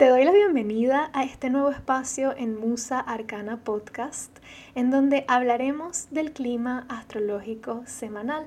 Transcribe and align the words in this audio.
Te 0.00 0.08
doy 0.08 0.24
la 0.24 0.32
bienvenida 0.32 1.10
a 1.12 1.24
este 1.24 1.50
nuevo 1.50 1.70
espacio 1.70 2.34
en 2.34 2.58
Musa 2.58 3.00
Arcana 3.00 3.58
Podcast, 3.58 4.34
en 4.74 4.90
donde 4.90 5.26
hablaremos 5.28 6.08
del 6.10 6.32
clima 6.32 6.86
astrológico 6.88 7.82
semanal. 7.84 8.46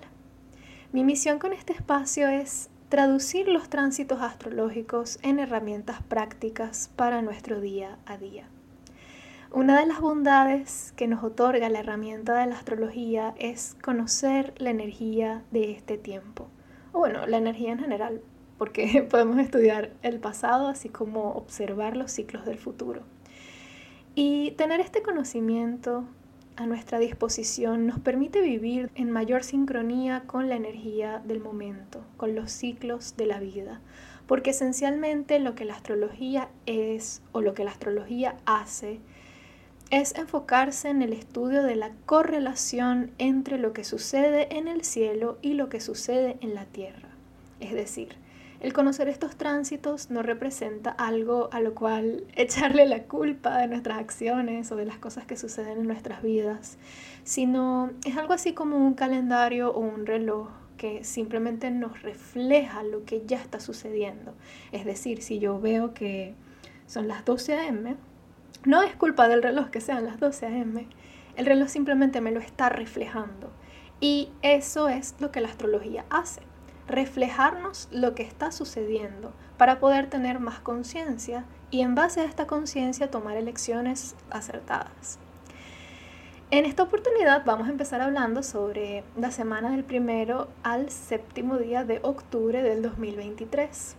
Mi 0.94 1.04
misión 1.04 1.38
con 1.38 1.54
este 1.54 1.72
espacio 1.72 2.28
es 2.28 2.72
traducir 2.90 3.48
los 3.50 3.70
tránsitos 3.70 4.20
astrológicos 4.20 5.20
en 5.22 5.38
herramientas 5.38 6.02
prácticas 6.02 6.90
para 6.96 7.22
nuestro 7.22 7.62
día 7.62 8.00
a 8.08 8.18
día. 8.18 8.48
Una 9.52 9.80
de 9.80 9.86
las 9.86 10.02
bondades 10.02 10.92
que 10.96 11.08
nos 11.08 11.24
otorga 11.24 11.70
la 11.70 11.82
herramienta 11.82 12.34
de 12.34 12.48
la 12.48 12.56
astrología 12.56 13.36
es 13.38 13.78
conocer 13.80 14.56
la 14.58 14.72
energía 14.72 15.44
de 15.52 15.70
este 15.70 16.00
tiempo, 16.00 16.48
o 16.94 16.98
bueno, 16.98 17.28
la 17.28 17.38
energía 17.38 17.74
en 17.74 17.80
general, 17.80 18.24
porque 18.58 19.04
podemos 19.10 19.40
estudiar 19.40 19.92
el 20.02 20.20
pasado 20.20 20.68
así 20.68 20.90
como 20.90 21.32
observar 21.34 21.98
los 21.98 22.12
ciclos 22.12 22.46
del 22.46 22.58
futuro. 22.58 23.02
Y 24.16 24.52
tener 24.52 24.80
este 24.80 25.02
conocimiento 25.02 26.06
a 26.56 26.68
nuestra 26.68 27.00
disposición 27.00 27.88
nos 27.88 28.00
permite 28.00 28.42
vivir 28.42 28.92
en 28.96 29.10
mayor 29.10 29.44
sincronía 29.44 30.24
con 30.28 30.50
la 30.50 30.56
energía 30.56 31.22
del 31.26 31.40
momento, 31.40 32.04
con 32.18 32.36
los 32.36 32.52
ciclos 32.52 33.18
de 33.18 33.26
la 33.26 33.40
vida, 33.40 33.82
porque 34.28 34.52
esencialmente 34.52 35.40
lo 35.40 35.56
que 35.56 35.66
la 35.66 35.76
astrología 35.76 36.50
es 36.66 37.22
o 37.32 37.42
lo 37.42 37.54
que 37.54 37.64
la 37.64 37.72
astrología 37.72 38.38
hace 38.46 39.00
es 39.90 40.16
enfocarse 40.16 40.90
en 40.90 41.02
el 41.02 41.14
estudio 41.14 41.62
de 41.62 41.76
la 41.76 41.92
correlación 42.06 43.12
entre 43.18 43.60
lo 43.60 43.74
que 43.74 43.84
sucede 43.84 44.56
en 44.58 44.68
el 44.68 44.84
cielo 44.84 45.38
y 45.42 45.54
lo 45.54 45.70
que 45.70 45.80
sucede 45.80 46.38
en 46.42 46.56
la 46.56 46.66
tierra. 46.66 47.10
Es 47.60 47.74
decir, 47.74 48.16
el 48.64 48.72
conocer 48.72 49.10
estos 49.10 49.36
tránsitos 49.36 50.10
no 50.10 50.24
representa 50.24 50.90
algo 50.92 51.50
a 51.52 51.60
lo 51.60 51.76
cual 51.76 52.24
echarle 52.36 52.86
la 52.86 53.04
culpa 53.04 53.58
de 53.58 53.68
nuestras 53.68 54.00
acciones 54.00 54.72
o 54.72 54.78
de 54.78 54.86
las 54.86 54.98
cosas 54.98 55.26
que 55.26 55.36
suceden 55.36 55.80
en 55.80 55.88
nuestras 55.88 56.24
vidas, 56.24 56.78
sino 57.26 57.92
es 58.06 58.16
algo 58.16 58.32
así 58.34 58.54
como 58.54 58.78
un 58.78 58.94
calendario 58.94 59.72
o 59.74 59.80
un 59.80 60.06
reloj 60.06 60.48
que 60.78 61.04
simplemente 61.04 61.72
nos 61.72 62.02
refleja 62.04 62.84
lo 62.84 63.04
que 63.04 63.26
ya 63.26 63.38
está 63.38 63.60
sucediendo. 63.60 64.34
Es 64.72 64.86
decir, 64.86 65.22
si 65.22 65.40
yo 65.40 65.60
veo 65.60 65.94
que 65.94 66.34
son 66.88 67.10
las 67.10 67.26
12 67.26 67.56
a.m., 67.56 67.98
no 68.64 68.82
es 68.82 68.96
culpa 68.96 69.28
del 69.28 69.44
reloj 69.44 69.72
que 69.72 69.82
sean 69.82 70.06
las 70.06 70.22
12 70.22 70.46
a.m., 70.46 70.88
el 71.36 71.46
reloj 71.46 71.68
simplemente 71.68 72.22
me 72.22 72.32
lo 72.32 72.40
está 72.40 72.70
reflejando. 72.70 73.52
Y 74.00 74.30
eso 74.42 74.88
es 74.88 75.16
lo 75.20 75.32
que 75.32 75.42
la 75.42 75.50
astrología 75.50 76.06
hace 76.10 76.42
reflejarnos 76.88 77.88
lo 77.92 78.16
que 78.16 78.24
está 78.24 78.52
sucediendo 78.52 79.34
para 79.58 79.80
poder 79.80 80.10
tener 80.10 80.40
más 80.40 80.60
conciencia 80.60 81.46
y 81.72 81.82
en 81.82 81.96
base 81.96 82.22
a 82.22 82.26
esta 82.26 82.48
conciencia 82.48 83.10
tomar 83.10 83.38
elecciones 83.38 84.16
acertadas. 84.30 85.20
En 86.52 86.66
esta 86.66 86.84
oportunidad 86.84 87.46
vamos 87.46 87.68
a 87.68 87.72
empezar 87.72 88.02
hablando 88.02 88.44
sobre 88.44 89.04
la 89.18 89.32
semana 89.32 89.72
del 89.72 89.84
primero 89.84 90.50
al 90.62 90.90
séptimo 90.92 91.58
día 91.58 91.84
de 91.84 92.00
octubre 92.04 92.62
del 92.62 92.84
2023. 92.84 93.96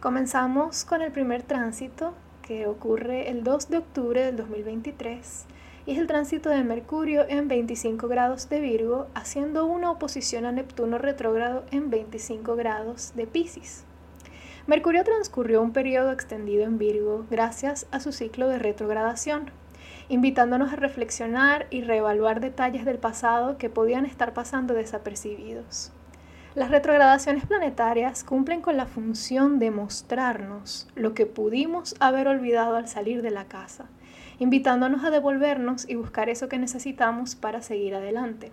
Comenzamos 0.00 0.84
con 0.84 1.02
el 1.02 1.12
primer 1.12 1.42
tránsito 1.42 2.14
que 2.40 2.66
ocurre 2.66 3.30
el 3.30 3.42
2 3.44 3.68
de 3.68 3.78
octubre 3.78 4.24
del 4.24 4.36
2023 4.36 5.46
y 5.86 5.92
es 5.92 5.98
el 5.98 6.06
tránsito 6.06 6.48
de 6.48 6.64
Mercurio 6.64 7.26
en 7.28 7.48
25 7.48 8.08
grados 8.08 8.48
de 8.48 8.60
Virgo, 8.60 9.06
haciendo 9.14 9.66
una 9.66 9.90
oposición 9.90 10.46
a 10.46 10.52
Neptuno 10.52 10.96
retrógrado 10.98 11.64
en 11.70 11.90
25 11.90 12.56
grados 12.56 13.12
de 13.14 13.26
Pisces. 13.26 13.84
Mercurio 14.66 15.04
transcurrió 15.04 15.60
un 15.60 15.72
periodo 15.72 16.10
extendido 16.10 16.64
en 16.64 16.78
Virgo 16.78 17.26
gracias 17.30 17.86
a 17.90 18.00
su 18.00 18.12
ciclo 18.12 18.48
de 18.48 18.58
retrogradación, 18.58 19.50
invitándonos 20.08 20.72
a 20.72 20.76
reflexionar 20.76 21.66
y 21.68 21.82
reevaluar 21.82 22.40
detalles 22.40 22.86
del 22.86 22.98
pasado 22.98 23.58
que 23.58 23.68
podían 23.68 24.06
estar 24.06 24.32
pasando 24.32 24.72
desapercibidos. 24.72 25.92
Las 26.54 26.70
retrogradaciones 26.70 27.44
planetarias 27.46 28.24
cumplen 28.24 28.62
con 28.62 28.78
la 28.78 28.86
función 28.86 29.58
de 29.58 29.70
mostrarnos 29.70 30.88
lo 30.94 31.12
que 31.12 31.26
pudimos 31.26 31.94
haber 32.00 32.28
olvidado 32.28 32.76
al 32.76 32.88
salir 32.88 33.20
de 33.20 33.32
la 33.32 33.46
casa 33.46 33.86
invitándonos 34.38 35.04
a 35.04 35.10
devolvernos 35.10 35.88
y 35.88 35.94
buscar 35.94 36.28
eso 36.28 36.48
que 36.48 36.58
necesitamos 36.58 37.34
para 37.34 37.62
seguir 37.62 37.94
adelante. 37.94 38.52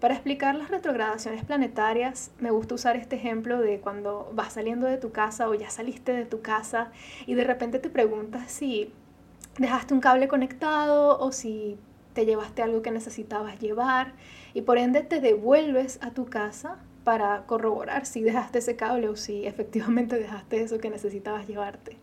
Para 0.00 0.14
explicar 0.14 0.54
las 0.54 0.70
retrogradaciones 0.70 1.44
planetarias, 1.44 2.30
me 2.38 2.50
gusta 2.50 2.74
usar 2.74 2.96
este 2.96 3.16
ejemplo 3.16 3.60
de 3.60 3.80
cuando 3.80 4.30
vas 4.34 4.52
saliendo 4.52 4.86
de 4.86 4.98
tu 4.98 5.12
casa 5.12 5.48
o 5.48 5.54
ya 5.54 5.70
saliste 5.70 6.12
de 6.12 6.26
tu 6.26 6.42
casa 6.42 6.90
y 7.26 7.34
de 7.34 7.44
repente 7.44 7.78
te 7.78 7.88
preguntas 7.88 8.50
si 8.50 8.92
dejaste 9.58 9.94
un 9.94 10.00
cable 10.00 10.28
conectado 10.28 11.18
o 11.18 11.32
si 11.32 11.78
te 12.12 12.26
llevaste 12.26 12.62
algo 12.62 12.82
que 12.82 12.90
necesitabas 12.90 13.58
llevar 13.60 14.12
y 14.52 14.62
por 14.62 14.78
ende 14.78 15.00
te 15.02 15.20
devuelves 15.20 15.98
a 16.02 16.10
tu 16.10 16.26
casa 16.26 16.76
para 17.04 17.44
corroborar 17.46 18.06
si 18.06 18.22
dejaste 18.22 18.58
ese 18.58 18.76
cable 18.76 19.08
o 19.08 19.16
si 19.16 19.46
efectivamente 19.46 20.18
dejaste 20.18 20.62
eso 20.62 20.78
que 20.78 20.90
necesitabas 20.90 21.46
llevarte. 21.46 21.98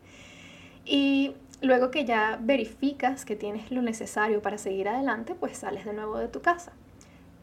Y 0.85 1.35
Luego 1.61 1.91
que 1.91 2.05
ya 2.05 2.39
verificas 2.41 3.23
que 3.23 3.35
tienes 3.35 3.71
lo 3.71 3.83
necesario 3.83 4.41
para 4.41 4.57
seguir 4.57 4.89
adelante, 4.89 5.35
pues 5.35 5.57
sales 5.57 5.85
de 5.85 5.93
nuevo 5.93 6.17
de 6.17 6.27
tu 6.27 6.41
casa. 6.41 6.73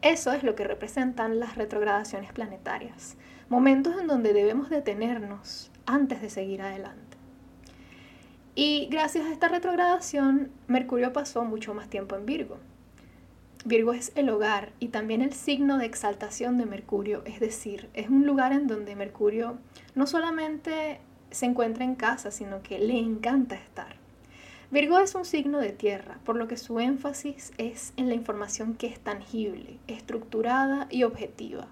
Eso 0.01 0.33
es 0.33 0.43
lo 0.43 0.55
que 0.55 0.65
representan 0.65 1.39
las 1.39 1.55
retrogradaciones 1.55 2.33
planetarias, 2.33 3.15
momentos 3.47 3.99
en 3.99 4.07
donde 4.07 4.33
debemos 4.33 4.69
detenernos 4.69 5.71
antes 5.85 6.21
de 6.21 6.29
seguir 6.29 6.61
adelante. 6.61 7.17
Y 8.55 8.87
gracias 8.91 9.25
a 9.25 9.31
esta 9.31 9.47
retrogradación, 9.47 10.51
Mercurio 10.67 11.13
pasó 11.13 11.45
mucho 11.45 11.73
más 11.73 11.89
tiempo 11.89 12.17
en 12.17 12.25
Virgo. 12.25 12.57
Virgo 13.63 13.93
es 13.93 14.11
el 14.15 14.29
hogar 14.29 14.71
y 14.79 14.89
también 14.89 15.21
el 15.21 15.33
signo 15.33 15.77
de 15.77 15.85
exaltación 15.85 16.57
de 16.57 16.65
Mercurio, 16.65 17.21
es 17.25 17.39
decir, 17.39 17.89
es 17.93 18.09
un 18.09 18.25
lugar 18.25 18.51
en 18.51 18.67
donde 18.67 18.95
Mercurio 18.95 19.57
no 19.95 20.07
solamente 20.07 20.99
se 21.29 21.45
encuentra 21.45 21.83
en 21.83 21.95
casa, 21.95 22.31
sino 22.31 22.61
que 22.61 22.79
le 22.79 22.97
encanta 22.97 23.55
estar. 23.55 23.98
Virgo 24.71 24.99
es 24.99 25.15
un 25.15 25.25
signo 25.25 25.57
de 25.57 25.71
tierra, 25.71 26.19
por 26.23 26.35
lo 26.35 26.47
que 26.47 26.55
su 26.55 26.79
énfasis 26.79 27.53
es 27.57 27.91
en 27.97 28.07
la 28.07 28.13
información 28.13 28.75
que 28.75 28.85
es 28.85 28.99
tangible, 28.99 29.79
estructurada 29.87 30.85
y 30.91 31.01
objetiva. 31.01 31.65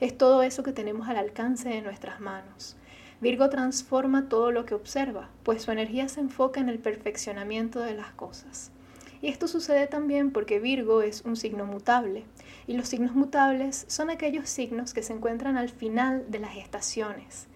Es 0.00 0.18
todo 0.18 0.42
eso 0.42 0.64
que 0.64 0.72
tenemos 0.72 1.08
al 1.08 1.16
alcance 1.16 1.68
de 1.68 1.80
nuestras 1.80 2.18
manos. 2.18 2.76
Virgo 3.20 3.48
transforma 3.50 4.28
todo 4.28 4.50
lo 4.50 4.66
que 4.66 4.74
observa, 4.74 5.28
pues 5.44 5.62
su 5.62 5.70
energía 5.70 6.08
se 6.08 6.18
enfoca 6.18 6.58
en 6.58 6.68
el 6.68 6.80
perfeccionamiento 6.80 7.78
de 7.78 7.94
las 7.94 8.10
cosas. 8.14 8.72
Y 9.22 9.28
esto 9.28 9.46
sucede 9.46 9.86
también 9.86 10.32
porque 10.32 10.58
Virgo 10.58 11.02
es 11.02 11.22
un 11.24 11.36
signo 11.36 11.66
mutable, 11.66 12.24
y 12.66 12.76
los 12.76 12.88
signos 12.88 13.14
mutables 13.14 13.84
son 13.86 14.10
aquellos 14.10 14.48
signos 14.48 14.92
que 14.92 15.04
se 15.04 15.12
encuentran 15.12 15.56
al 15.56 15.68
final 15.68 16.28
de 16.28 16.40
las 16.40 16.56
estaciones. 16.56 17.46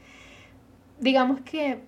Digamos 1.00 1.40
que 1.40 1.80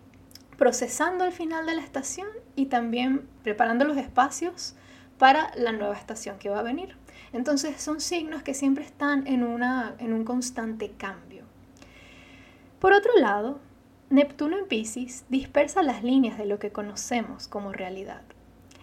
procesando 0.58 1.24
el 1.24 1.30
final 1.30 1.66
de 1.66 1.76
la 1.76 1.82
estación 1.82 2.26
y 2.56 2.66
también 2.66 3.28
preparando 3.44 3.84
los 3.84 3.96
espacios 3.96 4.74
para 5.18 5.52
la 5.56 5.72
nueva 5.72 5.94
estación 5.94 6.38
que 6.38 6.50
va 6.50 6.60
a 6.60 6.64
venir. 6.64 6.96
Entonces 7.32 7.80
son 7.80 8.00
signos 8.00 8.42
que 8.42 8.54
siempre 8.54 8.84
están 8.84 9.26
en, 9.26 9.42
una, 9.44 9.94
en 9.98 10.12
un 10.12 10.24
constante 10.24 10.90
cambio. 10.96 11.44
Por 12.80 12.92
otro 12.92 13.12
lado, 13.18 13.60
Neptuno 14.10 14.58
en 14.58 14.66
Pisces 14.66 15.24
dispersa 15.28 15.82
las 15.82 16.04
líneas 16.04 16.38
de 16.38 16.46
lo 16.46 16.58
que 16.58 16.72
conocemos 16.72 17.48
como 17.48 17.72
realidad. 17.72 18.22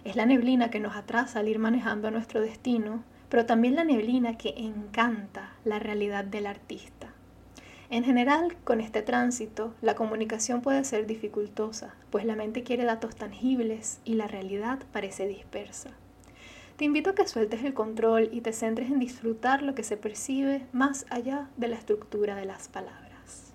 Es 0.04 0.16
la 0.16 0.26
neblina 0.26 0.70
que 0.70 0.80
nos 0.80 0.96
atrasa 0.96 1.40
al 1.40 1.48
ir 1.48 1.58
manejando 1.58 2.10
nuestro 2.10 2.40
destino, 2.40 3.02
pero 3.30 3.46
también 3.46 3.74
la 3.74 3.84
neblina 3.84 4.36
que 4.36 4.54
encanta 4.58 5.54
la 5.64 5.78
realidad 5.78 6.24
del 6.24 6.46
artista. 6.46 7.03
En 7.90 8.02
general, 8.02 8.56
con 8.64 8.80
este 8.80 9.02
tránsito, 9.02 9.74
la 9.82 9.94
comunicación 9.94 10.62
puede 10.62 10.84
ser 10.84 11.06
dificultosa, 11.06 11.94
pues 12.10 12.24
la 12.24 12.34
mente 12.34 12.62
quiere 12.62 12.84
datos 12.84 13.14
tangibles 13.14 14.00
y 14.04 14.14
la 14.14 14.26
realidad 14.26 14.78
parece 14.92 15.28
dispersa. 15.28 15.90
Te 16.76 16.86
invito 16.86 17.10
a 17.10 17.14
que 17.14 17.28
sueltes 17.28 17.62
el 17.62 17.74
control 17.74 18.30
y 18.32 18.40
te 18.40 18.52
centres 18.52 18.90
en 18.90 18.98
disfrutar 18.98 19.62
lo 19.62 19.74
que 19.74 19.84
se 19.84 19.96
percibe 19.96 20.66
más 20.72 21.06
allá 21.10 21.48
de 21.56 21.68
la 21.68 21.76
estructura 21.76 22.34
de 22.34 22.46
las 22.46 22.68
palabras. 22.68 23.52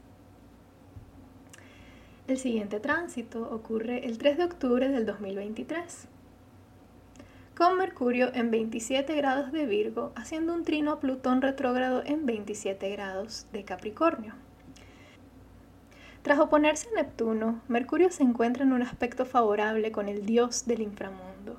El 2.27 2.37
siguiente 2.37 2.79
tránsito 2.79 3.49
ocurre 3.51 4.05
el 4.05 4.19
3 4.19 4.37
de 4.37 4.43
octubre 4.45 4.89
del 4.89 5.05
2023, 5.07 6.07
con 7.59 7.77
Mercurio 7.77 8.33
en 8.33 8.51
27 8.51 9.13
grados 9.15 9.51
de 9.51 9.65
Virgo, 9.65 10.13
haciendo 10.15 10.53
un 10.53 10.63
trino 10.63 10.93
a 10.93 10.99
Plutón 11.01 11.41
retrógrado 11.41 12.01
en 12.05 12.25
27 12.25 12.89
grados 12.91 13.47
de 13.51 13.65
Capricornio. 13.65 14.33
Tras 16.21 16.39
oponerse 16.39 16.87
a 16.87 16.95
Neptuno, 16.95 17.59
Mercurio 17.67 18.11
se 18.11 18.23
encuentra 18.23 18.63
en 18.63 18.71
un 18.71 18.81
aspecto 18.81 19.25
favorable 19.25 19.91
con 19.91 20.07
el 20.07 20.25
dios 20.25 20.67
del 20.67 20.79
inframundo. 20.79 21.57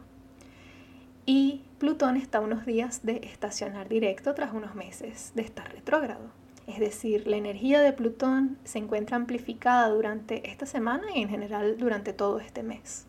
Y 1.27 1.65
Plutón 1.79 2.17
está 2.17 2.41
unos 2.41 2.65
días 2.65 3.05
de 3.05 3.21
estacionar 3.23 3.91
directo 3.91 4.33
tras 4.33 4.55
unos 4.55 4.75
meses 4.75 5.33
de 5.35 5.43
estar 5.43 5.71
retrógrado. 5.71 6.31
Es 6.67 6.81
decir, 6.81 7.27
la 7.27 7.37
energía 7.37 7.83
de 7.83 7.93
Plutón 7.93 8.57
se 8.65 8.79
encuentra 8.79 9.19
amplificada 9.19 9.91
durante 9.91 10.49
esta 10.49 10.65
semana 10.65 11.09
y 11.15 11.21
en 11.21 11.29
general 11.29 11.77
durante 11.77 12.15
todo 12.15 12.41
este 12.41 12.63
mes. 12.63 13.07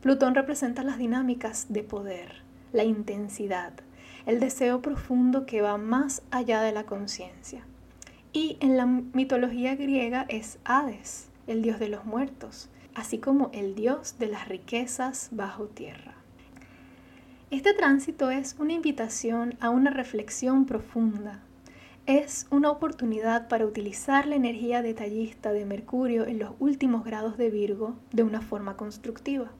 Plutón 0.00 0.34
representa 0.34 0.82
las 0.82 0.98
dinámicas 0.98 1.66
de 1.68 1.82
poder, 1.82 2.42
la 2.72 2.84
intensidad, 2.84 3.72
el 4.26 4.40
deseo 4.40 4.80
profundo 4.82 5.46
que 5.46 5.62
va 5.62 5.76
más 5.76 6.22
allá 6.30 6.62
de 6.62 6.72
la 6.72 6.84
conciencia. 6.84 7.64
Y 8.32 8.56
en 8.60 8.76
la 8.76 8.86
mitología 8.86 9.74
griega 9.74 10.24
es 10.28 10.58
Hades, 10.64 11.30
el 11.46 11.62
dios 11.62 11.78
de 11.78 11.88
los 11.88 12.04
muertos, 12.04 12.68
así 12.94 13.18
como 13.18 13.50
el 13.52 13.74
dios 13.74 14.16
de 14.18 14.28
las 14.28 14.48
riquezas 14.48 15.28
bajo 15.32 15.66
tierra. 15.66 16.14
Este 17.50 17.72
tránsito 17.72 18.30
es 18.30 18.56
una 18.58 18.74
invitación 18.74 19.56
a 19.60 19.70
una 19.70 19.90
reflexión 19.90 20.66
profunda 20.66 21.42
es 22.08 22.46
una 22.50 22.70
oportunidad 22.70 23.48
para 23.48 23.66
utilizar 23.66 24.26
la 24.26 24.34
energía 24.34 24.80
detallista 24.80 25.52
de 25.52 25.66
Mercurio 25.66 26.26
en 26.26 26.38
los 26.38 26.52
últimos 26.58 27.04
grados 27.04 27.36
de 27.36 27.50
Virgo 27.50 27.96
de 28.12 28.22
una 28.22 28.40
forma 28.40 28.78
constructiva, 28.78 29.50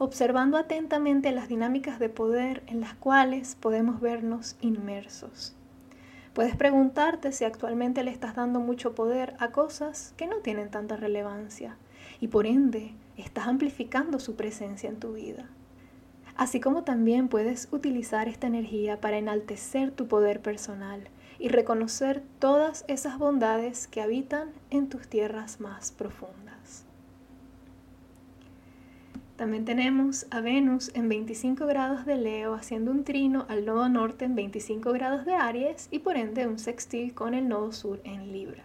observando 0.00 0.56
atentamente 0.56 1.30
las 1.30 1.48
dinámicas 1.48 1.98
de 1.98 2.08
poder 2.08 2.62
en 2.66 2.80
las 2.80 2.94
cuales 2.94 3.54
podemos 3.54 4.00
vernos 4.00 4.56
inmersos. 4.62 5.54
Puedes 6.32 6.56
preguntarte 6.56 7.32
si 7.32 7.44
actualmente 7.44 8.02
le 8.02 8.10
estás 8.10 8.34
dando 8.34 8.60
mucho 8.60 8.94
poder 8.94 9.34
a 9.38 9.48
cosas 9.52 10.14
que 10.16 10.26
no 10.26 10.36
tienen 10.36 10.70
tanta 10.70 10.96
relevancia 10.96 11.76
y 12.18 12.28
por 12.28 12.46
ende 12.46 12.94
estás 13.18 13.46
amplificando 13.46 14.18
su 14.20 14.36
presencia 14.36 14.88
en 14.88 14.98
tu 14.98 15.12
vida. 15.12 15.50
Así 16.34 16.60
como 16.60 16.82
también 16.82 17.28
puedes 17.28 17.68
utilizar 17.70 18.26
esta 18.26 18.46
energía 18.46 19.02
para 19.02 19.18
enaltecer 19.18 19.90
tu 19.90 20.08
poder 20.08 20.40
personal 20.40 21.08
y 21.38 21.48
reconocer 21.48 22.22
todas 22.38 22.86
esas 22.88 23.18
bondades 23.18 23.86
que 23.86 24.00
habitan 24.00 24.48
en 24.70 24.88
tus 24.88 25.08
tierras 25.08 25.60
más 25.60 25.92
profundas. 25.92 26.49
También 29.40 29.64
tenemos 29.64 30.26
a 30.30 30.42
Venus 30.42 30.90
en 30.92 31.08
25 31.08 31.64
grados 31.64 32.04
de 32.04 32.16
Leo 32.16 32.52
haciendo 32.52 32.90
un 32.90 33.04
trino 33.04 33.46
al 33.48 33.64
nodo 33.64 33.88
norte 33.88 34.26
en 34.26 34.34
25 34.34 34.92
grados 34.92 35.24
de 35.24 35.32
Aries 35.32 35.88
y 35.90 36.00
por 36.00 36.18
ende 36.18 36.46
un 36.46 36.58
sextil 36.58 37.14
con 37.14 37.32
el 37.32 37.48
nodo 37.48 37.72
sur 37.72 38.02
en 38.04 38.34
Libra. 38.34 38.64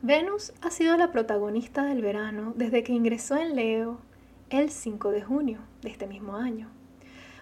Venus 0.00 0.54
ha 0.62 0.70
sido 0.70 0.96
la 0.96 1.12
protagonista 1.12 1.84
del 1.84 2.00
verano 2.00 2.54
desde 2.56 2.82
que 2.82 2.94
ingresó 2.94 3.36
en 3.36 3.56
Leo 3.56 3.98
el 4.48 4.70
5 4.70 5.10
de 5.10 5.20
junio 5.20 5.58
de 5.82 5.90
este 5.90 6.06
mismo 6.06 6.36
año. 6.36 6.70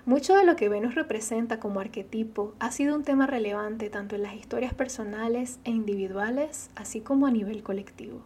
Mucho 0.05 0.35
de 0.35 0.45
lo 0.45 0.57
que 0.57 0.69
Venus 0.69 0.97
representa 0.97 1.61
como 1.61 1.79
arquetipo 1.79 2.55
ha 2.59 2.73
sido 2.73 2.97
un 2.97 3.05
tema 3.05 3.29
relevante 3.29 3.89
tanto 3.89 4.17
en 4.17 4.25
las 4.25 4.35
historias 4.35 4.75
personales 4.75 5.61
e 5.63 5.71
individuales, 5.71 6.71
así 6.75 7.03
como 7.03 7.25
a 7.25 7.31
nivel 7.31 7.63
colectivo. 7.63 8.25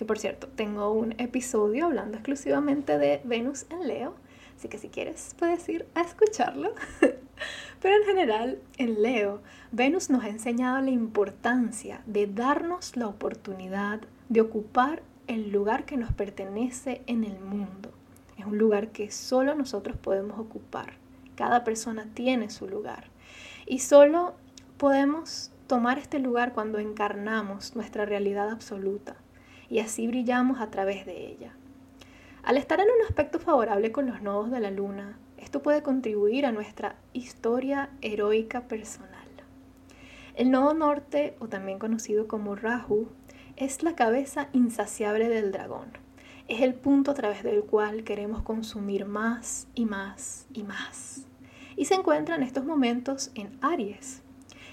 Que 0.00 0.06
por 0.06 0.18
cierto, 0.18 0.48
tengo 0.48 0.92
un 0.92 1.12
episodio 1.20 1.84
hablando 1.84 2.16
exclusivamente 2.16 2.96
de 2.96 3.20
Venus 3.22 3.66
en 3.68 3.86
Leo, 3.86 4.14
así 4.56 4.66
que 4.66 4.78
si 4.78 4.88
quieres 4.88 5.36
puedes 5.38 5.68
ir 5.68 5.86
a 5.94 6.00
escucharlo. 6.00 6.72
Pero 7.82 7.96
en 7.96 8.04
general, 8.04 8.62
en 8.78 9.02
Leo, 9.02 9.42
Venus 9.72 10.08
nos 10.08 10.24
ha 10.24 10.30
enseñado 10.30 10.80
la 10.80 10.88
importancia 10.88 12.00
de 12.06 12.26
darnos 12.26 12.96
la 12.96 13.08
oportunidad 13.08 14.00
de 14.30 14.40
ocupar 14.40 15.02
el 15.26 15.52
lugar 15.52 15.84
que 15.84 15.98
nos 15.98 16.14
pertenece 16.14 17.02
en 17.06 17.22
el 17.22 17.38
mundo. 17.38 17.90
Es 18.38 18.46
un 18.46 18.56
lugar 18.56 18.92
que 18.92 19.10
solo 19.10 19.54
nosotros 19.54 19.98
podemos 19.98 20.38
ocupar. 20.38 20.94
Cada 21.34 21.62
persona 21.62 22.08
tiene 22.14 22.48
su 22.48 22.66
lugar. 22.66 23.10
Y 23.66 23.80
solo 23.80 24.32
podemos 24.78 25.52
tomar 25.66 25.98
este 25.98 26.20
lugar 26.20 26.54
cuando 26.54 26.78
encarnamos 26.78 27.76
nuestra 27.76 28.06
realidad 28.06 28.48
absoluta 28.48 29.16
y 29.70 29.78
así 29.78 30.06
brillamos 30.06 30.60
a 30.60 30.70
través 30.70 31.06
de 31.06 31.28
ella. 31.28 31.54
Al 32.42 32.58
estar 32.58 32.80
en 32.80 32.86
un 32.86 33.06
aspecto 33.06 33.38
favorable 33.38 33.92
con 33.92 34.06
los 34.06 34.20
nodos 34.20 34.50
de 34.50 34.60
la 34.60 34.70
luna, 34.70 35.18
esto 35.38 35.62
puede 35.62 35.82
contribuir 35.82 36.44
a 36.44 36.52
nuestra 36.52 36.96
historia 37.14 37.88
heroica 38.02 38.68
personal. 38.68 39.10
El 40.34 40.50
nodo 40.50 40.74
norte, 40.74 41.34
o 41.38 41.48
también 41.48 41.78
conocido 41.78 42.28
como 42.28 42.56
Rahu, 42.56 43.08
es 43.56 43.82
la 43.82 43.94
cabeza 43.94 44.48
insaciable 44.52 45.28
del 45.28 45.52
dragón. 45.52 45.88
Es 46.48 46.60
el 46.60 46.74
punto 46.74 47.12
a 47.12 47.14
través 47.14 47.42
del 47.42 47.62
cual 47.62 48.04
queremos 48.04 48.42
consumir 48.42 49.06
más 49.06 49.68
y 49.74 49.86
más 49.86 50.46
y 50.52 50.62
más 50.64 51.26
y 51.80 51.86
se 51.86 51.94
encuentra 51.94 52.34
en 52.34 52.42
estos 52.42 52.66
momentos 52.66 53.30
en 53.34 53.56
Aries. 53.62 54.20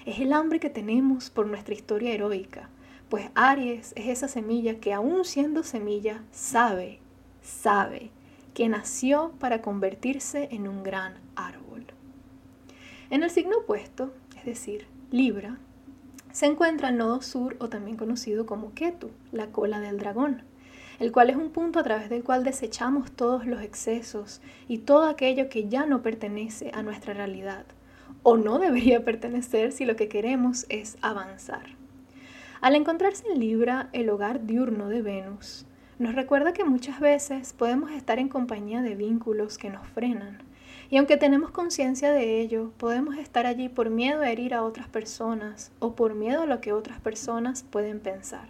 Es 0.04 0.20
el 0.20 0.30
hambre 0.34 0.60
que 0.60 0.68
tenemos 0.68 1.30
por 1.30 1.46
nuestra 1.46 1.72
historia 1.72 2.12
heroica, 2.12 2.68
pues 3.08 3.30
Aries 3.34 3.92
es 3.96 4.08
esa 4.08 4.28
semilla 4.28 4.80
que 4.80 4.92
aún 4.92 5.24
siendo 5.24 5.62
semilla 5.62 6.22
sabe, 6.30 7.00
sabe 7.42 8.10
que 8.54 8.68
nació 8.68 9.32
para 9.38 9.62
convertirse 9.62 10.48
en 10.50 10.68
un 10.68 10.82
gran 10.82 11.14
árbol. 11.36 11.86
En 13.10 13.22
el 13.22 13.30
signo 13.30 13.58
opuesto, 13.58 14.12
es 14.36 14.44
decir, 14.44 14.86
Libra, 15.10 15.58
se 16.32 16.46
encuentra 16.46 16.90
el 16.90 16.98
nodo 16.98 17.22
sur 17.22 17.56
o 17.60 17.68
también 17.68 17.96
conocido 17.96 18.46
como 18.46 18.74
Ketu, 18.74 19.10
la 19.32 19.46
cola 19.46 19.80
del 19.80 19.98
dragón 19.98 20.42
el 20.98 21.12
cual 21.12 21.30
es 21.30 21.36
un 21.36 21.50
punto 21.50 21.78
a 21.78 21.82
través 21.82 22.08
del 22.08 22.24
cual 22.24 22.44
desechamos 22.44 23.12
todos 23.12 23.46
los 23.46 23.62
excesos 23.62 24.40
y 24.66 24.78
todo 24.78 25.04
aquello 25.04 25.48
que 25.48 25.68
ya 25.68 25.86
no 25.86 26.02
pertenece 26.02 26.70
a 26.74 26.82
nuestra 26.82 27.14
realidad, 27.14 27.64
o 28.22 28.36
no 28.36 28.58
debería 28.58 29.04
pertenecer 29.04 29.72
si 29.72 29.84
lo 29.84 29.96
que 29.96 30.08
queremos 30.08 30.66
es 30.68 30.98
avanzar. 31.00 31.76
Al 32.60 32.74
encontrarse 32.74 33.24
en 33.28 33.38
Libra, 33.38 33.88
el 33.92 34.10
hogar 34.10 34.44
diurno 34.44 34.88
de 34.88 35.00
Venus, 35.00 35.64
nos 36.00 36.16
recuerda 36.16 36.52
que 36.52 36.64
muchas 36.64 36.98
veces 36.98 37.52
podemos 37.52 37.92
estar 37.92 38.18
en 38.18 38.28
compañía 38.28 38.82
de 38.82 38.96
vínculos 38.96 39.58
que 39.58 39.70
nos 39.70 39.86
frenan, 39.86 40.38
y 40.90 40.96
aunque 40.96 41.16
tenemos 41.16 41.52
conciencia 41.52 42.10
de 42.10 42.40
ello, 42.40 42.72
podemos 42.76 43.16
estar 43.16 43.46
allí 43.46 43.68
por 43.68 43.90
miedo 43.90 44.22
a 44.22 44.30
herir 44.30 44.54
a 44.54 44.64
otras 44.64 44.88
personas 44.88 45.70
o 45.78 45.94
por 45.94 46.14
miedo 46.14 46.42
a 46.42 46.46
lo 46.46 46.60
que 46.60 46.72
otras 46.72 47.00
personas 47.00 47.62
pueden 47.62 48.00
pensar. 48.00 48.48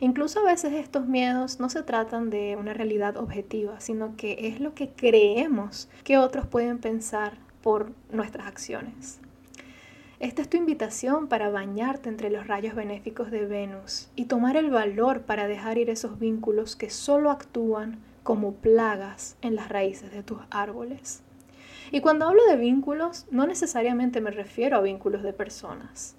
Incluso 0.00 0.40
a 0.40 0.44
veces 0.44 0.74
estos 0.74 1.06
miedos 1.06 1.60
no 1.60 1.70
se 1.70 1.82
tratan 1.82 2.28
de 2.28 2.56
una 2.56 2.74
realidad 2.74 3.16
objetiva, 3.16 3.80
sino 3.80 4.16
que 4.16 4.48
es 4.48 4.60
lo 4.60 4.74
que 4.74 4.90
creemos 4.90 5.88
que 6.04 6.18
otros 6.18 6.46
pueden 6.46 6.78
pensar 6.78 7.38
por 7.62 7.92
nuestras 8.10 8.46
acciones. 8.46 9.20
Esta 10.20 10.42
es 10.42 10.50
tu 10.50 10.58
invitación 10.58 11.28
para 11.28 11.48
bañarte 11.48 12.10
entre 12.10 12.28
los 12.28 12.46
rayos 12.46 12.74
benéficos 12.74 13.30
de 13.30 13.46
Venus 13.46 14.10
y 14.16 14.26
tomar 14.26 14.58
el 14.58 14.70
valor 14.70 15.22
para 15.22 15.46
dejar 15.46 15.78
ir 15.78 15.88
esos 15.88 16.18
vínculos 16.18 16.76
que 16.76 16.90
solo 16.90 17.30
actúan 17.30 17.98
como 18.22 18.52
plagas 18.52 19.38
en 19.40 19.56
las 19.56 19.70
raíces 19.70 20.12
de 20.12 20.22
tus 20.22 20.36
árboles. 20.50 21.22
Y 21.90 22.02
cuando 22.02 22.26
hablo 22.28 22.44
de 22.44 22.58
vínculos, 22.58 23.26
no 23.30 23.46
necesariamente 23.46 24.20
me 24.20 24.30
refiero 24.30 24.76
a 24.76 24.82
vínculos 24.82 25.22
de 25.22 25.32
personas. 25.32 26.16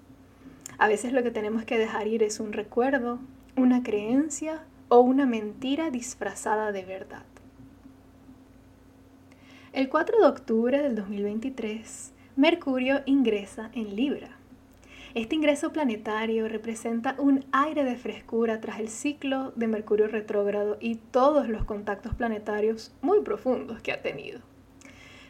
A 0.78 0.88
veces 0.88 1.12
lo 1.12 1.22
que 1.22 1.30
tenemos 1.30 1.64
que 1.64 1.78
dejar 1.78 2.08
ir 2.08 2.24
es 2.24 2.40
un 2.40 2.52
recuerdo, 2.52 3.20
una 3.56 3.84
creencia 3.84 4.64
o 4.88 4.98
una 4.98 5.26
mentira 5.26 5.90
disfrazada 5.90 6.72
de 6.72 6.84
verdad. 6.84 7.22
El 9.72 9.88
4 9.88 10.18
de 10.18 10.26
octubre 10.26 10.82
del 10.82 10.96
2023, 10.96 12.12
Mercurio 12.34 13.02
ingresa 13.04 13.70
en 13.74 13.94
Libra. 13.94 14.38
Este 15.12 15.34
ingreso 15.34 15.70
planetario 15.70 16.48
representa 16.48 17.14
un 17.18 17.44
aire 17.52 17.84
de 17.84 17.96
frescura 17.96 18.58
tras 18.58 18.80
el 18.80 18.88
ciclo 18.88 19.52
de 19.54 19.68
Mercurio 19.68 20.08
retrógrado 20.08 20.78
y 20.80 20.94
todos 20.94 21.50
los 21.50 21.66
contactos 21.66 22.14
planetarios 22.14 22.94
muy 23.02 23.20
profundos 23.20 23.82
que 23.82 23.92
ha 23.92 24.00
tenido. 24.00 24.40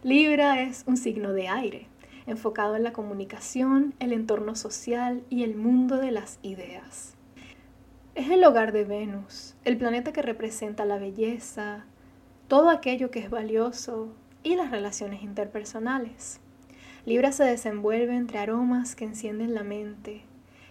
Libra 0.04 0.62
es 0.62 0.84
un 0.86 0.96
signo 0.96 1.32
de 1.32 1.48
aire, 1.48 1.88
enfocado 2.28 2.76
en 2.76 2.84
la 2.84 2.92
comunicación, 2.92 3.94
el 3.98 4.12
entorno 4.12 4.54
social 4.54 5.24
y 5.28 5.42
el 5.42 5.56
mundo 5.56 5.96
de 5.96 6.12
las 6.12 6.38
ideas. 6.42 7.16
Es 8.14 8.30
el 8.30 8.44
hogar 8.44 8.70
de 8.70 8.84
Venus, 8.84 9.56
el 9.64 9.76
planeta 9.76 10.12
que 10.12 10.22
representa 10.22 10.84
la 10.84 10.98
belleza, 10.98 11.84
todo 12.46 12.70
aquello 12.70 13.10
que 13.10 13.18
es 13.18 13.28
valioso 13.28 14.14
y 14.44 14.54
las 14.54 14.70
relaciones 14.70 15.24
interpersonales. 15.24 16.38
Libra 17.04 17.32
se 17.32 17.42
desenvuelve 17.42 18.14
entre 18.14 18.38
aromas 18.38 18.94
que 18.94 19.04
encienden 19.04 19.54
la 19.54 19.64
mente 19.64 20.22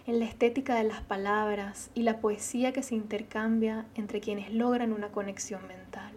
en 0.06 0.18
la 0.18 0.24
estética 0.24 0.76
de 0.76 0.84
las 0.84 1.02
palabras 1.02 1.90
y 1.94 2.02
la 2.02 2.20
poesía 2.20 2.72
que 2.72 2.82
se 2.82 2.94
intercambia 2.94 3.84
entre 3.94 4.20
quienes 4.20 4.52
logran 4.52 4.94
una 4.94 5.08
conexión 5.08 5.66
mental. 5.66 6.12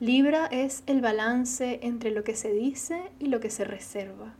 Libra 0.00 0.46
es 0.46 0.82
el 0.86 1.02
balance 1.02 1.78
entre 1.82 2.10
lo 2.10 2.24
que 2.24 2.34
se 2.34 2.52
dice 2.52 3.02
y 3.18 3.26
lo 3.26 3.38
que 3.38 3.50
se 3.50 3.64
reserva. 3.64 4.34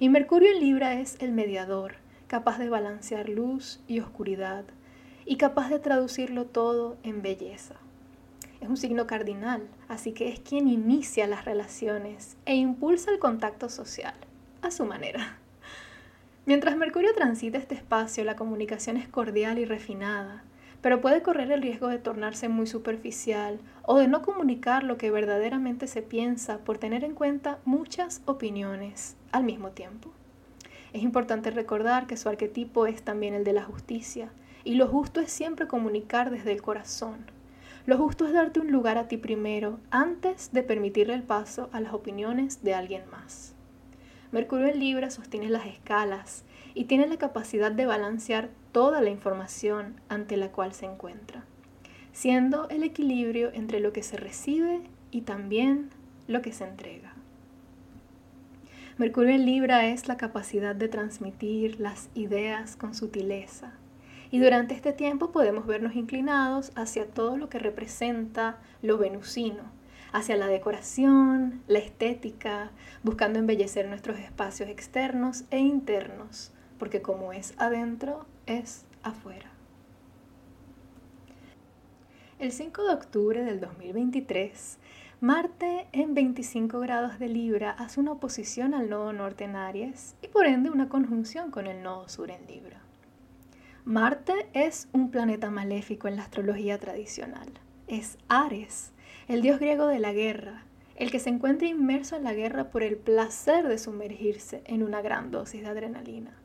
Y 0.00 0.08
Mercurio 0.08 0.50
en 0.50 0.60
Libra 0.60 1.00
es 1.00 1.16
el 1.20 1.32
mediador, 1.32 1.94
capaz 2.26 2.58
de 2.58 2.68
balancear 2.68 3.28
luz 3.28 3.80
y 3.86 4.00
oscuridad 4.00 4.64
y 5.24 5.36
capaz 5.36 5.68
de 5.68 5.78
traducirlo 5.78 6.46
todo 6.46 6.96
en 7.04 7.22
belleza. 7.22 7.76
Es 8.60 8.68
un 8.68 8.76
signo 8.76 9.06
cardinal, 9.06 9.68
así 9.88 10.12
que 10.12 10.28
es 10.28 10.40
quien 10.40 10.68
inicia 10.68 11.26
las 11.26 11.44
relaciones 11.44 12.36
e 12.46 12.54
impulsa 12.54 13.10
el 13.10 13.18
contacto 13.18 13.68
social, 13.68 14.14
a 14.62 14.70
su 14.70 14.84
manera. 14.84 15.38
Mientras 16.46 16.76
Mercurio 16.76 17.12
transita 17.14 17.58
este 17.58 17.74
espacio, 17.74 18.24
la 18.24 18.36
comunicación 18.36 18.96
es 18.96 19.08
cordial 19.08 19.58
y 19.58 19.64
refinada, 19.64 20.44
pero 20.80 21.00
puede 21.00 21.20
correr 21.20 21.50
el 21.50 21.62
riesgo 21.62 21.88
de 21.88 21.98
tornarse 21.98 22.48
muy 22.48 22.66
superficial 22.66 23.58
o 23.82 23.98
de 23.98 24.06
no 24.06 24.22
comunicar 24.22 24.84
lo 24.84 24.96
que 24.96 25.10
verdaderamente 25.10 25.86
se 25.88 26.02
piensa 26.02 26.58
por 26.58 26.78
tener 26.78 27.02
en 27.02 27.14
cuenta 27.14 27.58
muchas 27.64 28.22
opiniones 28.26 29.16
al 29.32 29.42
mismo 29.42 29.70
tiempo. 29.70 30.12
Es 30.92 31.02
importante 31.02 31.50
recordar 31.50 32.06
que 32.06 32.16
su 32.16 32.28
arquetipo 32.28 32.86
es 32.86 33.02
también 33.02 33.34
el 33.34 33.44
de 33.44 33.52
la 33.52 33.64
justicia, 33.64 34.30
y 34.64 34.74
lo 34.74 34.86
justo 34.86 35.20
es 35.20 35.30
siempre 35.30 35.66
comunicar 35.66 36.30
desde 36.30 36.52
el 36.52 36.62
corazón. 36.62 37.35
Lo 37.86 37.96
justo 37.98 38.26
es 38.26 38.32
darte 38.32 38.58
un 38.58 38.72
lugar 38.72 38.98
a 38.98 39.06
ti 39.06 39.16
primero 39.16 39.78
antes 39.90 40.50
de 40.52 40.64
permitirle 40.64 41.14
el 41.14 41.22
paso 41.22 41.70
a 41.72 41.80
las 41.80 41.94
opiniones 41.94 42.64
de 42.64 42.74
alguien 42.74 43.08
más. 43.10 43.54
Mercurio 44.32 44.66
en 44.66 44.80
Libra 44.80 45.08
sostiene 45.08 45.48
las 45.48 45.66
escalas 45.66 46.44
y 46.74 46.86
tiene 46.86 47.06
la 47.06 47.16
capacidad 47.16 47.70
de 47.70 47.86
balancear 47.86 48.50
toda 48.72 49.00
la 49.00 49.10
información 49.10 50.00
ante 50.08 50.36
la 50.36 50.50
cual 50.50 50.72
se 50.72 50.86
encuentra, 50.86 51.44
siendo 52.12 52.68
el 52.70 52.82
equilibrio 52.82 53.52
entre 53.54 53.78
lo 53.78 53.92
que 53.92 54.02
se 54.02 54.16
recibe 54.16 54.80
y 55.12 55.20
también 55.20 55.90
lo 56.26 56.42
que 56.42 56.52
se 56.52 56.64
entrega. 56.64 57.14
Mercurio 58.98 59.34
en 59.34 59.46
Libra 59.46 59.86
es 59.86 60.08
la 60.08 60.16
capacidad 60.16 60.74
de 60.74 60.88
transmitir 60.88 61.78
las 61.78 62.08
ideas 62.14 62.74
con 62.74 62.96
sutileza. 62.96 63.74
Y 64.30 64.38
durante 64.40 64.74
este 64.74 64.92
tiempo 64.92 65.30
podemos 65.30 65.66
vernos 65.66 65.94
inclinados 65.94 66.72
hacia 66.74 67.06
todo 67.06 67.36
lo 67.36 67.48
que 67.48 67.58
representa 67.58 68.58
lo 68.82 68.98
venusino, 68.98 69.62
hacia 70.12 70.36
la 70.36 70.46
decoración, 70.46 71.62
la 71.68 71.78
estética, 71.78 72.70
buscando 73.02 73.38
embellecer 73.38 73.88
nuestros 73.88 74.18
espacios 74.18 74.68
externos 74.68 75.44
e 75.50 75.58
internos, 75.58 76.52
porque 76.78 77.02
como 77.02 77.32
es 77.32 77.54
adentro, 77.58 78.26
es 78.46 78.84
afuera. 79.02 79.50
El 82.38 82.52
5 82.52 82.82
de 82.84 82.94
octubre 82.94 83.44
del 83.44 83.60
2023, 83.60 84.78
Marte 85.20 85.86
en 85.92 86.12
25 86.12 86.78
grados 86.80 87.18
de 87.18 87.28
Libra 87.28 87.70
hace 87.70 88.00
una 88.00 88.12
oposición 88.12 88.74
al 88.74 88.90
nodo 88.90 89.14
norte 89.14 89.44
en 89.44 89.56
Aries 89.56 90.14
y 90.20 90.28
por 90.28 90.44
ende 90.44 90.68
una 90.68 90.90
conjunción 90.90 91.50
con 91.50 91.66
el 91.66 91.82
nodo 91.82 92.06
sur 92.10 92.30
en 92.30 92.46
Libra. 92.46 92.82
Marte 93.86 94.48
es 94.52 94.88
un 94.92 95.12
planeta 95.12 95.48
maléfico 95.48 96.08
en 96.08 96.16
la 96.16 96.22
astrología 96.22 96.76
tradicional. 96.76 97.46
Es 97.86 98.18
Ares, 98.26 98.90
el 99.28 99.42
dios 99.42 99.60
griego 99.60 99.86
de 99.86 100.00
la 100.00 100.12
guerra, 100.12 100.64
el 100.96 101.12
que 101.12 101.20
se 101.20 101.30
encuentra 101.30 101.68
inmerso 101.68 102.16
en 102.16 102.24
la 102.24 102.34
guerra 102.34 102.72
por 102.72 102.82
el 102.82 102.96
placer 102.96 103.68
de 103.68 103.78
sumergirse 103.78 104.62
en 104.64 104.82
una 104.82 105.02
gran 105.02 105.30
dosis 105.30 105.60
de 105.62 105.68
adrenalina. 105.68 106.36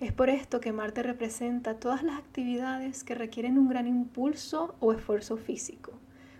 Es 0.00 0.12
por 0.12 0.28
esto 0.28 0.58
que 0.58 0.72
Marte 0.72 1.04
representa 1.04 1.78
todas 1.78 2.02
las 2.02 2.18
actividades 2.18 3.04
que 3.04 3.14
requieren 3.14 3.56
un 3.56 3.68
gran 3.68 3.86
impulso 3.86 4.74
o 4.80 4.92
esfuerzo 4.92 5.36
físico, 5.36 5.92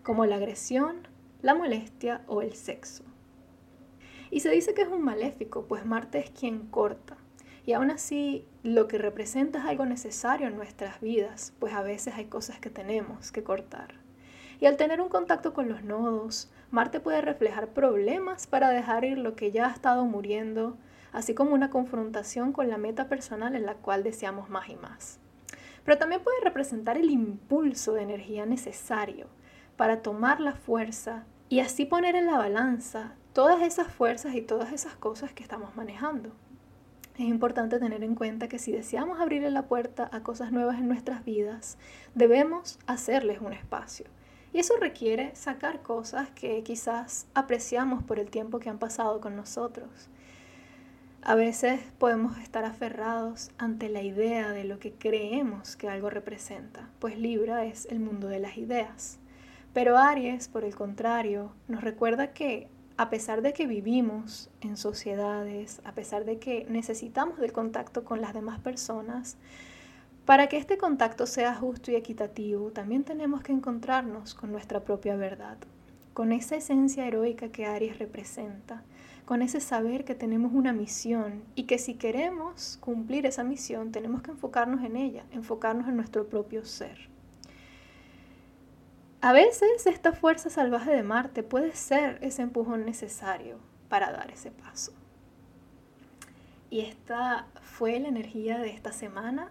como 0.03 0.27
la 0.27 0.35
agresión, 0.35 1.07
la 1.43 1.55
molestia 1.55 2.23
o 2.27 2.43
el 2.43 2.55
sexo. 2.55 3.05
Y 4.33 4.41
se 4.41 4.51
dice 4.51 4.75
que 4.75 4.83
es 4.83 4.89
un 4.89 5.05
maléfico, 5.05 5.67
pues 5.69 5.87
Marte 5.87 6.19
es 6.19 6.31
quien 6.31 6.67
corta. 6.67 7.19
Y 7.67 7.73
aún 7.73 7.91
así, 7.91 8.47
lo 8.63 8.89
que 8.89 8.99
representa 8.99 9.61
es 9.61 9.65
algo 9.65 9.87
necesario 9.87 10.49
en 10.49 10.57
nuestras 10.57 11.01
vidas, 11.01 11.53
pues 11.59 11.73
a 11.75 11.83
veces 11.83 12.15
hay 12.15 12.27
cosas 12.27 12.59
que 12.59 12.71
tenemos 12.71 13.33
que 13.33 13.43
cortar. 13.43 13.95
Y 14.61 14.67
al 14.67 14.77
tener 14.77 15.01
un 15.01 15.09
contacto 15.09 15.55
con 15.55 15.69
los 15.69 15.83
nodos, 15.83 16.51
Marte 16.71 17.01
puede 17.01 17.21
reflejar 17.21 17.69
problemas 17.69 18.47
para 18.47 18.71
dejar 18.71 19.05
ir 19.05 19.19
lo 19.19 19.35
que 19.35 19.53
ya 19.53 19.67
ha 19.67 19.73
estado 19.73 20.05
muriendo 20.05 20.77
así 21.15 21.33
como 21.33 21.55
una 21.55 21.71
confrontación 21.71 22.53
con 22.53 22.69
la 22.69 22.77
meta 22.77 23.09
personal 23.09 23.55
en 23.55 23.65
la 23.65 23.75
cual 23.75 24.03
deseamos 24.03 24.51
más 24.51 24.69
y 24.69 24.75
más. 24.75 25.21
Pero 25.85 25.97
también 25.97 26.23
puede 26.23 26.41
representar 26.43 26.99
el 26.99 27.09
impulso 27.09 27.95
de 27.95 28.03
energía 28.03 28.47
necesario 28.47 29.29
para 29.77 30.03
tomar 30.03 30.41
la 30.41 30.55
fuerza 30.55 31.25
y 31.49 31.61
así 31.61 31.87
poner 31.87 32.17
en 32.17 32.27
la 32.27 32.37
balanza 32.37 33.15
todas 33.33 33.63
esas 33.63 33.93
fuerzas 33.93 34.35
y 34.35 34.43
todas 34.43 34.73
esas 34.73 34.97
cosas 34.97 35.33
que 35.33 35.45
estamos 35.45 35.77
manejando. 35.77 36.33
Es 37.17 37.27
importante 37.27 37.79
tener 37.79 38.03
en 38.03 38.17
cuenta 38.17 38.49
que 38.49 38.59
si 38.59 38.73
deseamos 38.73 39.21
abrirle 39.21 39.53
la 39.53 39.69
puerta 39.69 40.09
a 40.13 40.25
cosas 40.25 40.51
nuevas 40.51 40.79
en 40.79 40.89
nuestras 40.89 41.25
vidas, 41.25 41.79
debemos 42.17 42.81
hacerles 42.87 43.41
un 43.41 43.53
espacio. 43.53 44.07
Y 44.53 44.59
eso 44.59 44.75
requiere 44.81 45.35
sacar 45.37 45.83
cosas 45.83 46.31
que 46.31 46.63
quizás 46.65 47.29
apreciamos 47.33 48.03
por 48.03 48.19
el 48.19 48.31
tiempo 48.31 48.59
que 48.59 48.69
han 48.69 48.81
pasado 48.81 49.21
con 49.21 49.37
nosotros. 49.37 50.11
A 51.23 51.37
veces 51.37 51.81
podemos 51.99 52.37
estar 52.39 52.65
aferrados 52.65 53.53
ante 53.59 53.89
la 53.89 54.03
idea 54.03 54.51
de 54.51 54.65
lo 54.65 54.81
que 54.81 54.93
creemos 54.93 55.77
que 55.77 55.89
algo 55.89 56.11
representa, 56.11 56.91
pues 56.99 57.17
Libra 57.17 57.65
es 57.65 57.87
el 57.87 58.01
mundo 58.01 58.27
de 58.27 58.41
las 58.41 58.59
ideas. 58.59 59.21
Pero 59.73 59.99
Aries, 59.99 60.49
por 60.49 60.65
el 60.65 60.75
contrario, 60.75 61.53
nos 61.67 61.83
recuerda 61.83 62.33
que 62.33 62.69
a 62.97 63.11
pesar 63.11 63.43
de 63.43 63.53
que 63.53 63.67
vivimos 63.67 64.51
en 64.61 64.77
sociedades, 64.77 65.81
a 65.85 65.93
pesar 65.93 66.25
de 66.25 66.39
que 66.39 66.67
necesitamos 66.69 67.39
del 67.39 67.53
contacto 67.53 68.05
con 68.05 68.21
las 68.21 68.35
demás 68.35 68.61
personas, 68.61 69.37
para 70.25 70.49
que 70.49 70.57
este 70.57 70.79
contacto 70.79 71.27
sea 71.27 71.55
justo 71.55 71.91
y 71.91 71.97
equitativo, 71.97 72.71
también 72.71 73.05
tenemos 73.05 73.43
que 73.43 73.53
encontrarnos 73.53 74.35
con 74.35 74.53
nuestra 74.53 74.81
propia 74.85 75.17
verdad, 75.17 75.59
con 76.15 76.33
esa 76.33 76.57
esencia 76.57 77.07
heroica 77.07 77.49
que 77.49 77.67
Aries 77.67 77.99
representa 77.99 78.83
con 79.25 79.41
ese 79.41 79.61
saber 79.61 80.05
que 80.05 80.15
tenemos 80.15 80.53
una 80.53 80.73
misión 80.73 81.43
y 81.55 81.65
que 81.65 81.79
si 81.79 81.95
queremos 81.95 82.79
cumplir 82.81 83.25
esa 83.27 83.43
misión 83.43 83.91
tenemos 83.91 84.23
que 84.23 84.33
enfocarnos 84.33 84.85
en 84.85 84.97
ella, 84.97 85.25
enfocarnos 85.33 85.89
en 85.89 85.97
nuestro 85.97 86.29
propio 86.29 86.65
ser. 86.65 87.14
A 89.25 89.33
veces 89.33 89.87
esta 89.87 90.13
fuerza 90.13 90.51
salvaje 90.51 90.91
de 90.91 91.03
Marte 91.03 91.43
puede 91.43 91.75
ser 91.75 92.19
ese 92.21 92.43
empujón 92.43 92.85
necesario 92.85 93.57
para 93.89 94.13
dar 94.13 94.31
ese 94.31 94.51
paso. 94.51 94.93
Y 96.69 96.81
esta 96.81 97.47
fue 97.63 97.99
la 98.01 98.09
energía 98.09 98.59
de 98.59 98.69
esta 98.69 98.93
semana. 98.93 99.49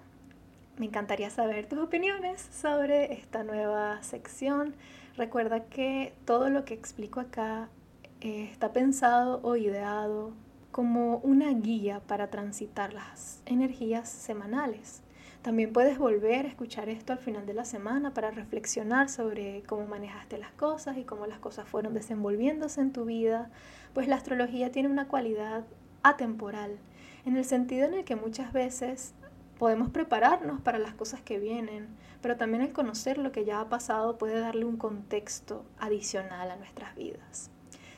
Me 0.77 0.85
encantaría 0.85 1.31
saber 1.31 1.67
tus 1.67 1.79
opiniones 1.79 2.47
sobre 2.51 3.13
esta 3.13 3.43
nueva 3.43 4.03
sección. 4.03 4.75
Recuerda 5.17 5.63
que 5.63 6.13
todo 6.25 6.51
lo 6.51 6.65
que 6.65 6.75
explico 6.75 7.19
acá 7.19 7.67
eh, 8.21 8.47
está 8.51 8.73
pensado 8.73 9.39
o 9.41 9.55
ideado 9.55 10.33
como 10.69 11.17
una 11.23 11.49
guía 11.49 11.99
para 12.01 12.29
transitar 12.29 12.93
las 12.93 13.41
energías 13.47 14.07
semanales. 14.07 15.01
También 15.43 15.73
puedes 15.73 15.97
volver 15.97 16.45
a 16.45 16.49
escuchar 16.49 16.87
esto 16.87 17.11
al 17.11 17.19
final 17.19 17.45
de 17.45 17.53
la 17.53 17.65
semana 17.65 18.13
para 18.13 18.31
reflexionar 18.31 19.09
sobre 19.09 19.61
cómo 19.63 19.85
manejaste 19.85 20.37
las 20.37 20.53
cosas 20.53 20.97
y 20.97 21.03
cómo 21.03 21.27
las 21.27 21.39
cosas 21.39 21.67
fueron 21.67 21.93
desenvolviéndose 21.93 22.79
en 22.79 22.93
tu 22.93 23.03
vida, 23.03 23.51
pues 23.93 24.07
la 24.07 24.15
astrología 24.15 24.71
tiene 24.71 24.87
una 24.87 25.09
cualidad 25.09 25.65
atemporal, 26.01 26.79
en 27.25 27.35
el 27.35 27.43
sentido 27.43 27.85
en 27.85 27.93
el 27.93 28.05
que 28.05 28.15
muchas 28.15 28.53
veces 28.53 29.15
podemos 29.59 29.89
prepararnos 29.89 30.61
para 30.61 30.79
las 30.79 30.93
cosas 30.93 31.19
que 31.19 31.39
vienen, 31.39 31.89
pero 32.21 32.37
también 32.37 32.63
el 32.63 32.71
conocer 32.71 33.17
lo 33.17 33.33
que 33.33 33.43
ya 33.43 33.59
ha 33.59 33.67
pasado 33.67 34.17
puede 34.17 34.39
darle 34.39 34.63
un 34.63 34.77
contexto 34.77 35.65
adicional 35.77 36.51
a 36.51 36.55
nuestras 36.55 36.95
vidas. 36.95 37.51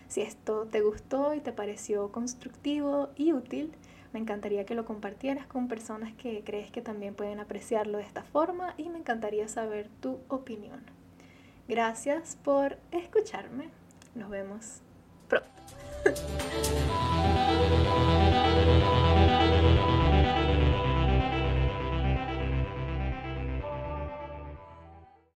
Si 0.08 0.22
esto 0.22 0.66
te 0.66 0.82
gustó 0.82 1.36
y 1.36 1.42
te 1.42 1.52
pareció 1.52 2.12
constructivo 2.12 3.10
y 3.16 3.34
útil, 3.34 3.72
me 4.16 4.22
encantaría 4.22 4.66
que 4.66 4.76
lo 4.76 4.86
compartieras 4.86 5.46
con 5.46 5.68
personas 5.68 6.14
que 6.14 6.42
crees 6.46 6.72
que 6.72 6.82
también 6.82 7.16
pueden 7.16 7.42
apreciarlo 7.42 7.98
de 7.98 8.06
esta 8.06 8.24
forma 8.24 8.74
y 8.78 8.88
me 8.88 8.98
encantaría 8.98 9.50
saber 9.50 9.90
tu 10.00 10.20
opinión. 10.30 10.80
Gracias 11.68 12.38
por 12.42 12.78
escucharme. 12.92 13.68
Nos 14.16 14.30
vemos 14.30 14.80
pronto. 15.28 15.50